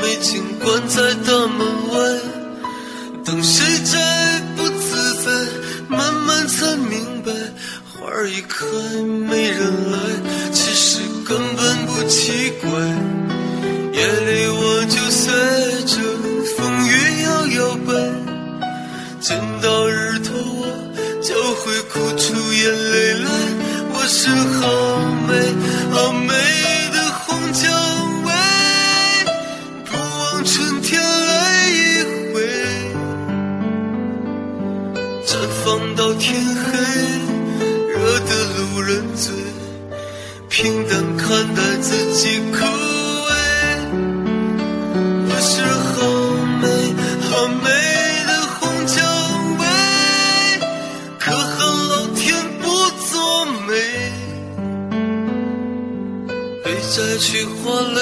[0.02, 1.96] 美景关在大门外。
[3.24, 5.32] 等谁摘不自在，
[5.88, 7.32] 慢慢才明白，
[7.92, 8.66] 花儿一开
[9.04, 10.00] 没人来，
[10.52, 13.25] 其实根本不奇怪。
[57.76, 58.00] 花蕾，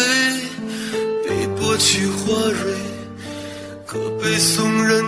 [1.28, 2.76] 被剥去花蕊，
[3.88, 5.03] 可悲送人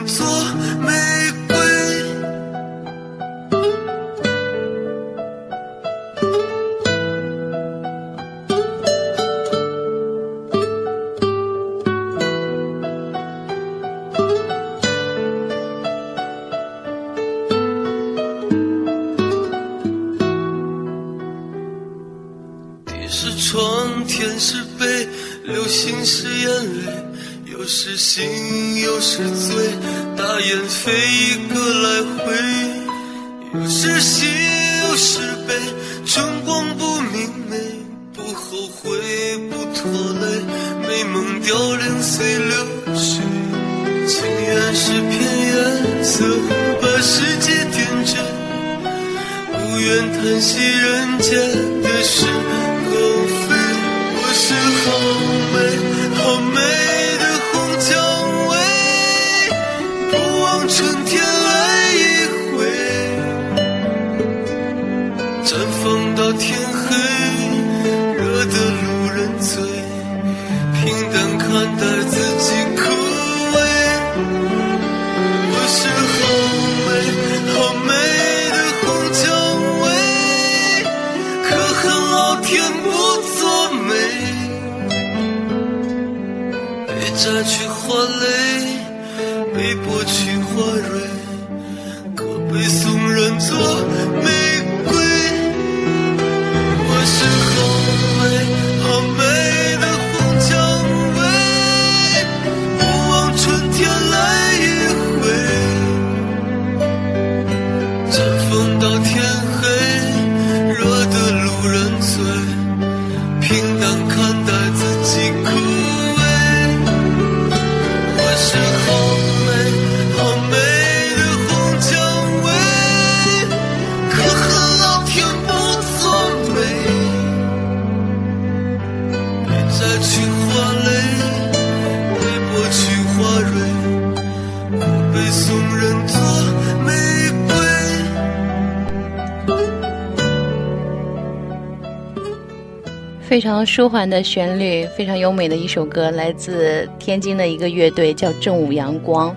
[143.35, 149.35] 非常舒缓的旋律，非常优美的一首歌，来自天津的一个乐队叫正午阳光。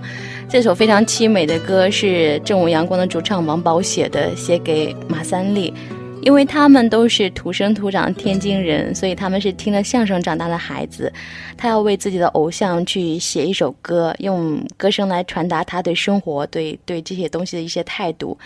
[0.48, 5.74] 这首非常凄美的歌是正午阳光的主唱王宝写的，写给马三立。
[6.22, 11.12] 因为他们都是土生土长天津人，所以他们是听了相声长大的孩子。
[11.56, 18.38] 他要为自己的偶像去写一首歌，用歌声来传达他对生活、对对这些东西的一些态度。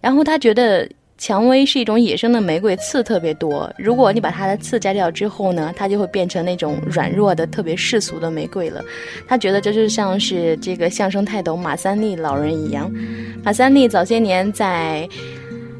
[0.00, 0.88] 然后他觉得
[1.18, 3.70] 蔷薇是一种野生的玫瑰，刺特别多。
[3.76, 8.82] 如果你把它的刺摘掉之后呢，它就会变成那种软弱的、特别世俗的玫瑰了。
[9.26, 12.90] 他觉得这就像是这个相声泰斗马三立老人一样。
[13.42, 15.08] 马三立早些年在。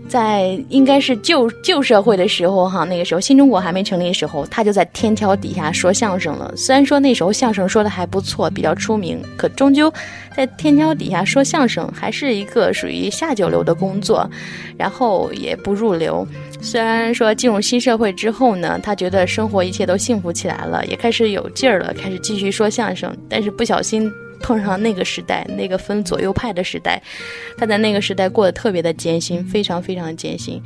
[0.09, 6.52] 在应该是旧旧社会的时候，哈，那个时候新中国还没成立的时候，他就在天桥底下说相声了。
[6.56, 9.92] 虽然说那时候相声说的还不错，比较出名，可终究
[10.34, 14.28] 在天桥底下说相声还是一个属于下九流的工作，
[14.76, 16.26] 然后也不入流。
[16.61, 24.11] 虽然说进入新社会之后呢，他觉得生活一切都幸福起来了，也开始有劲儿了，开始继续说相声，但是不小心。
[24.41, 27.03] 碰上那个时代，那个分左右派的时代，
[27.57, 30.62] 他在那个时代过得特别的艰辛，非常非常的艰辛。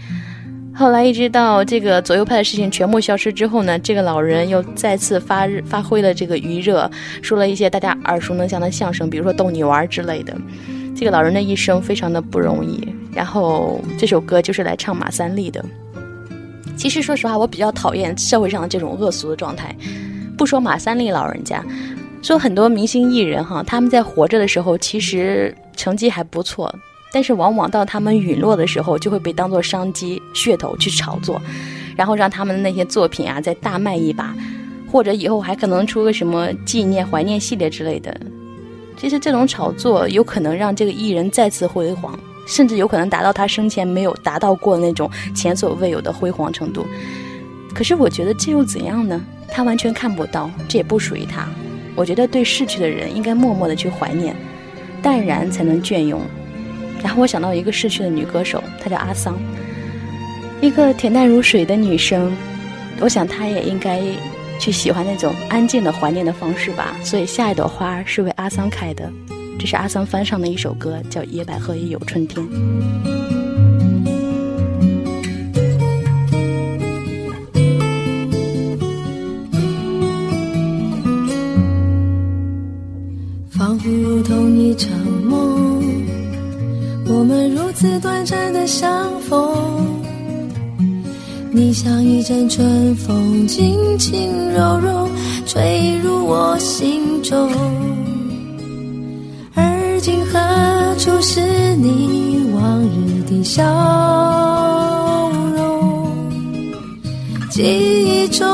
[0.74, 10.34] 后来一直到这个左右派的事情全部消失之后呢，这个老人又再次发发挥了这个余热，说了一些大家耳熟能详的相声，比如说逗你玩之类的。
[10.96, 15.62] 这个老人的一生非常的不容易，然后这首歌就是来唱马三立的。
[16.74, 19.76] 其实说实话，我比较讨厌社会上的这种恶俗的状态。
[20.38, 21.62] 不说马三立老人家。
[22.22, 26.72] 说很多明星艺人哈，他们在活着的时候其实成绩还不错，
[27.12, 31.42] 但是往往到他们陨落的时候，就会被当做商机噱头去炒作，
[31.96, 34.32] 然后让他们的那些作品啊再大卖一把，
[34.90, 38.16] 或者以后还可能出个什么纪念怀念系列之类的。
[38.96, 42.16] 其实这种炒作有可能让这个艺人再次辉煌，
[42.46, 46.86] 甚至有可能达到他生前没有达到过那种前所未有的辉煌程度。
[47.74, 49.20] 可是我觉得这又怎样呢？
[49.48, 51.48] 他完全看不到，这也不属于他。
[51.94, 54.34] 我觉得对逝去的人应该默默的去怀念，
[55.02, 56.20] 淡然才能隽永。
[57.02, 59.36] 然后我想到一个逝去的女歌手，她叫阿桑，
[60.60, 62.32] 一个恬淡如水的女生。
[63.00, 64.00] 我想她也应该
[64.58, 66.96] 去喜欢那种安静的怀念的方式吧。
[67.02, 69.12] 所以下一朵花是为阿桑开的，
[69.58, 72.46] 这是阿桑翻唱的一首歌，叫《野百合也有春天》。
[91.72, 95.08] 你像一阵春风，轻轻柔柔
[95.46, 97.50] 吹入我心中。
[99.54, 100.38] 而今何
[100.98, 101.40] 处是
[101.76, 103.64] 你往日的笑
[105.56, 106.14] 容？
[107.48, 108.46] 记忆中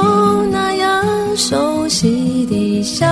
[0.52, 1.04] 那样
[1.34, 3.04] 熟悉的笑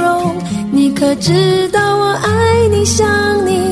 [0.00, 0.34] 容，
[0.72, 3.06] 你可知道我爱你、想
[3.46, 3.71] 你、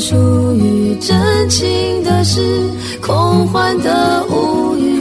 [0.00, 0.16] 属
[0.54, 2.40] 于真情的事，
[3.00, 5.00] 空幻的无语。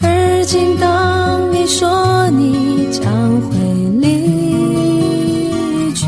[0.00, 3.02] 而今当你说你将
[3.42, 3.56] 会
[4.00, 6.06] 离去，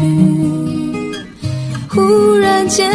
[1.88, 2.90] 忽然间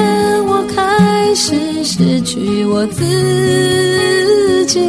[0.46, 4.80] 我开始失去我自己。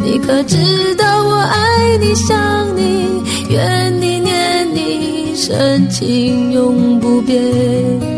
[0.00, 8.17] 你可知道我爱你想你，怨你念你，深情永不变。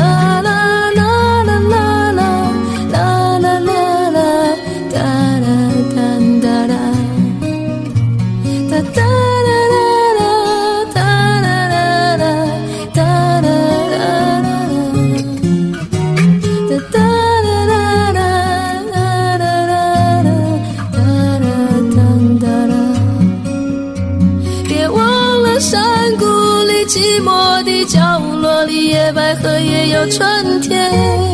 [29.91, 31.31] 有春天。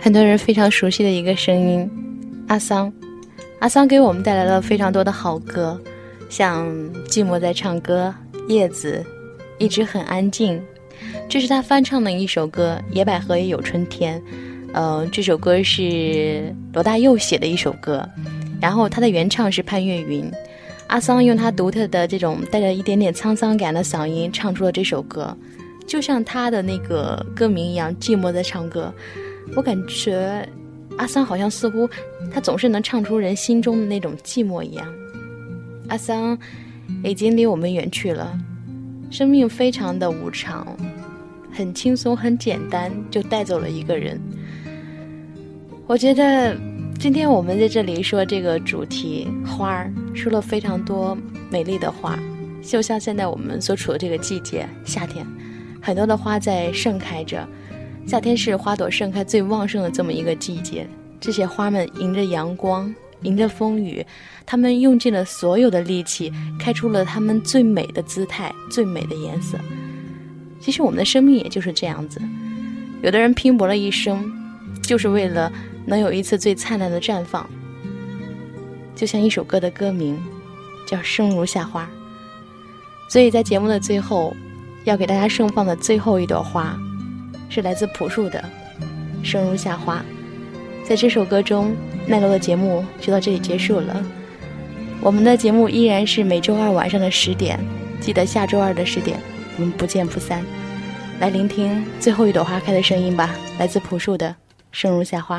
[0.00, 1.90] 很多人非常熟悉的一个声音，
[2.46, 2.92] 阿桑。
[3.60, 5.80] 阿桑给我们带来了非常多的好歌，
[6.28, 6.68] 像
[7.06, 8.14] 《寂寞在唱歌》
[8.48, 9.02] 《叶子》
[9.58, 10.58] 《一直很安静》，
[11.28, 14.20] 这是他翻唱的一首歌《野百合也有春天》。
[14.74, 18.06] 呃，这首歌是罗大佑写的一首歌，
[18.60, 20.30] 然后他的原唱是潘越云。
[20.88, 25.34] 阿桑用他独特的这种带着一点点沧桑感的嗓音唱出了这首歌，
[25.86, 28.92] 就像他的那个歌名一样，《寂寞在唱歌》。
[29.56, 30.46] 我感觉
[30.96, 31.88] 阿桑好像似乎
[32.32, 34.86] 他总是能唱出人心中的那种寂寞一样。
[35.88, 36.38] 阿桑
[37.02, 38.38] 已经离我们远去了，
[39.10, 40.66] 生命非常的无常，
[41.52, 44.20] 很轻松很简单就带走了一个人。
[45.86, 46.56] 我觉得
[46.98, 51.16] 今天我们在这里说这个主题花儿，说了非常多
[51.50, 52.18] 美丽的花，
[52.62, 55.26] 就像现在我们所处的这个季节夏天，
[55.82, 57.46] 很多的花在盛开着。
[58.06, 60.86] 夏天是花朵盛开最旺盛的这么一个季节，
[61.18, 64.04] 这些花们迎着阳光，迎着风雨，
[64.44, 69.58] 它们用尽了所有的力气，开出了它们最美的姿态、最美的颜色。
[70.60, 72.20] 其实我们的生命也就是这样子，
[73.02, 74.30] 有的人拼搏了一生，
[74.82, 75.50] 就是为了
[75.86, 77.48] 能有一次最灿烂的绽放。
[78.94, 80.22] 就像一首歌的歌名，
[80.86, 81.84] 叫《生如夏花》。
[83.10, 84.36] 所以在节目的最后，
[84.84, 86.78] 要给大家盛放的最后一朵花。
[87.54, 88.44] 是来自朴树的
[89.24, 90.04] 《生如夏花》。
[90.88, 91.72] 在这首歌中，
[92.04, 94.04] 奈落的节目就到这里结束了。
[95.00, 97.56] 我们的节目依然是每周二晚上的十点，
[98.00, 99.20] 记得下周二的十点，
[99.56, 100.44] 我们不见不散。
[101.20, 104.28] 来聆听最后一朵花开的声音吧，来自朴树的
[104.72, 105.38] 《生如夏花》。